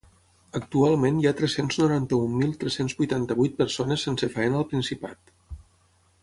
[0.59, 5.35] Actualment hi ha tres-cents noranta-un mil tres-cents vuitanta-vuit persones sense feina al Principat.